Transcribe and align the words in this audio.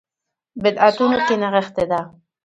بدعتونو 0.63 1.17
کې 1.27 1.35
نغښې 1.41 1.83
ده. 1.91 2.01